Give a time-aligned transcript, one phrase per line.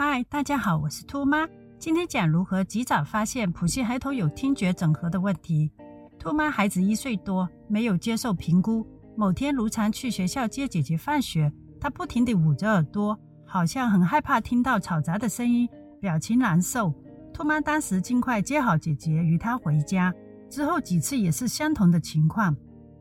[0.00, 1.44] 嗨，大家好，我是兔妈。
[1.76, 5.72] 今天讲如何及早发现普系孩童有听觉整合的问题。
[6.20, 8.86] 兔妈孩子一岁多，没有接受评估。
[9.16, 15.68] 某天如常去学校接姐姐放学，她不停地捂着耳朵，好像很害怕听到嘈杂的声音，
[16.00, 16.94] 表情难受。
[17.34, 20.14] 兔妈当时尽快接好姐姐，与她回家。
[20.48, 22.56] 之后几次也是相同的情况，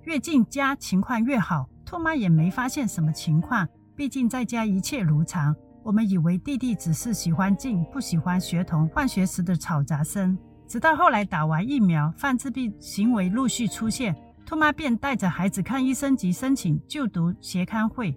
[0.06, 1.70] 越近家情况越好。
[1.86, 5.56] 兔妈也没发现什么情况，毕竟在家一切如常。
[5.88, 10.38] 我们以为弟弟只是喜欢静，不喜欢学童放学时的吵杂声。
[10.68, 14.14] 直到后来打完疫苗，犯自闭行为陆续出现，
[14.46, 18.14] 兔妈便带着孩子看医生及申请就读协康会。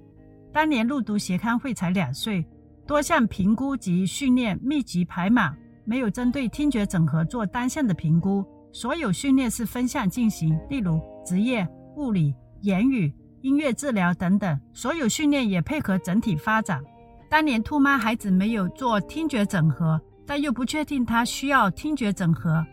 [0.52, 2.44] 当年入读协康会才两岁，
[2.88, 8.44] 多项评估及训练密集排满，没有针对听觉整合做单项的评估。
[8.72, 11.64] 所有训练是分项进行，例如职业、
[11.94, 14.60] 物理、言语、音乐治疗等等。
[14.72, 16.82] 所有训练也配合整体发展。
[17.30, 22.66] 当年兔妈孩子没有做听觉整合，但又不确定他需要听觉整合。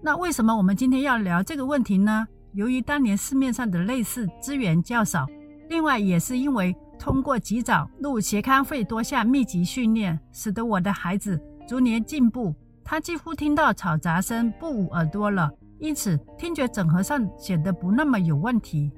[0.00, 2.24] 那为什么我们今天要聊这个问题呢？
[2.52, 5.26] 由于当年市面上的类似资源较少，
[5.68, 12.54] 另外也是因为通过及早入协康会多项密集训练，使得我的孩子逐年进步，
[12.84, 18.88] 他几乎听到吵杂声不捂耳朵了，因此听觉整合上显得不那么有问题。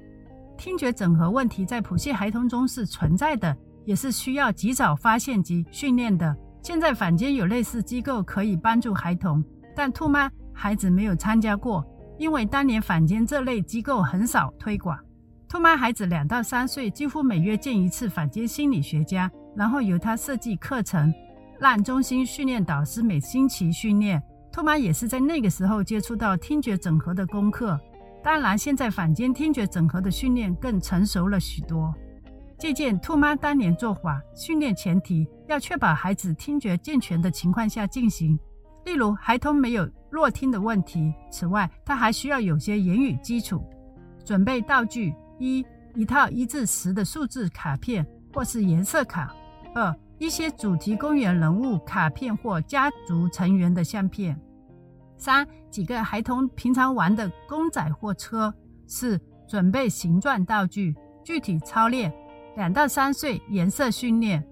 [0.55, 3.57] 听觉整合问题在普系孩童中是存在的。
[3.89, 6.37] 也是需要及早发现及训练的。
[6.61, 9.43] 现在坊间有类似机构可以帮助孩童，
[9.75, 11.83] 但兔妈孩子没有参加过，
[12.19, 14.95] 因为当年坊间这类机构很少推广。
[15.47, 21.11] 兔妈孩子两到三岁，几乎每月见一次坊间心理学家，然后由他设计课程，
[21.59, 24.21] 让中心训练导师每星期训练。
[24.51, 27.75] 兔妈也是在那个时候接触到听觉整合的功课。
[28.23, 31.91] 当然，现在坊间听觉整合的训练更成熟了许多。
[32.59, 38.37] 借鉴兔妈当年做法，训练前提要确保孩子听觉健全的情况下进行，
[38.83, 41.13] 例如孩童没有弱听的问题。
[41.31, 43.63] 此外，他还需要有些言语基础。
[44.25, 49.33] 准备道具：一、一套一至十的数字卡片或是颜色卡；
[49.73, 54.35] 二、一些主题公园人物卡片或家族成员的相片；
[55.17, 58.51] 三、几个孩童平常玩的公仔或车；
[58.85, 59.17] 四、
[59.47, 62.13] 准备形状道具，具体操练。
[62.55, 64.43] 两到三岁颜色训练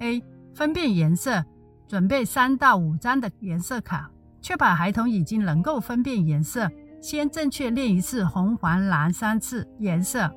[0.00, 0.22] ：A.
[0.54, 1.44] 分辨颜色，
[1.86, 4.10] 准备三到五张的颜色卡，
[4.40, 6.68] 确保孩童已经能够分辨颜色。
[7.02, 10.28] 先正确练一次红、黄、蓝三次颜色，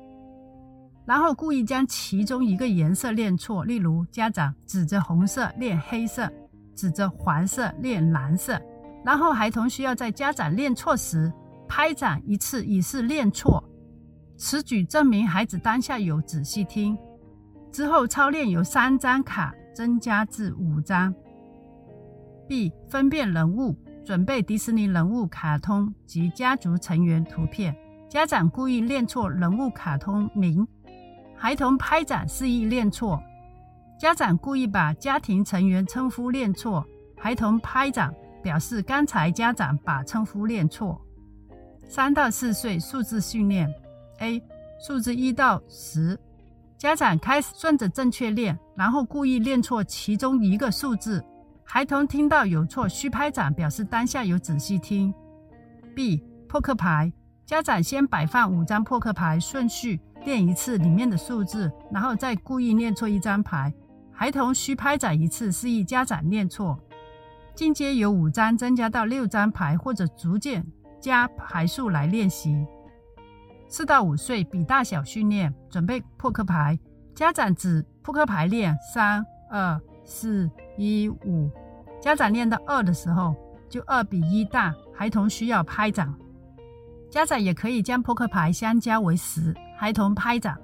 [1.04, 3.64] 然后故意将其中一个颜色练错。
[3.64, 6.30] 例如，家长指着红色练黑色，
[6.76, 8.60] 指着黄色练蓝色。
[9.02, 11.32] 然后孩童需要在家长练错时
[11.66, 13.64] 拍掌一次，以示练错。
[14.42, 16.96] 此举证明孩子当下有仔细听。
[17.70, 21.14] 之后操练由三张卡增加至五张。
[22.48, 22.72] B.
[22.88, 27.76] 分辨人物，准备迪士尼人物卡通及家族成员图片。
[28.08, 30.66] 家长故意练错人物卡通名，
[31.36, 33.22] 孩童拍掌示意练错。
[34.00, 36.84] 家长故意把家庭成员称呼练错，
[37.14, 38.12] 孩童拍掌
[38.42, 40.98] 表示刚才家长把称呼练错。
[41.86, 43.70] 三到四岁数字训练。
[44.20, 44.42] A
[44.78, 46.18] 数字一到十，
[46.78, 51.22] 家长开始顺着正确练，然后故意练错其中一个数字。
[51.64, 55.12] 孩童听到有错，需拍掌表示当下有仔细听。
[55.94, 57.12] B 扑克牌，
[57.44, 63.72] 家长先摆放五张扑克牌，顺序练一次里面的数字，然后再故意念错一张牌。
[64.10, 66.78] 孩童需拍掌一次，示意家长念错。
[67.54, 70.66] 进阶由五张增加到六张牌，或者逐渐
[71.00, 72.66] 加牌数来练习。
[73.70, 76.76] 四到五岁比大小训练，准备扑克牌。
[77.14, 81.48] 家长指扑克牌练三二四一五。
[82.00, 83.32] 家长练到二的时候，
[83.68, 86.12] 就二比一大，孩童需要拍掌。
[87.08, 90.58] 家长也可以将扑克牌相加为十，孩童拍掌。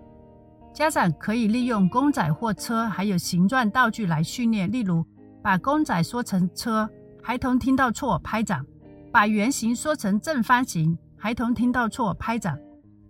[0.74, 5.06] 家长可以利用公仔或车，还有形状道具来训练，例如
[5.40, 6.90] 把公仔说成车，
[7.22, 8.64] 孩童听到错拍掌；
[9.12, 12.58] 把圆形说成正方形，孩童听到错拍掌。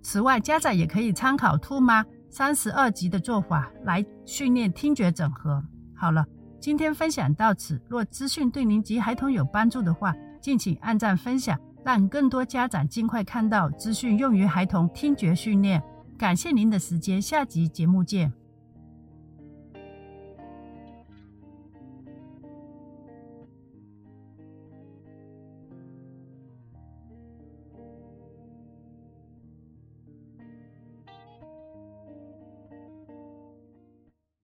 [0.08, 5.60] 此外，家长也可以参考兔妈三十二集的做法来训练听觉整合。
[5.96, 6.24] 好了，
[6.60, 7.82] 今天分享到此。
[7.88, 15.82] 若资讯对您及孩童有帮助的话，敬请按赞分享，让更多家长尽快看到资讯，用于孩童听觉训练。
[16.16, 18.32] 感谢您的时间，下集节目见。